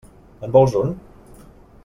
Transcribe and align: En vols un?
En 0.47 0.55
vols 0.55 0.79
un? 0.81 0.89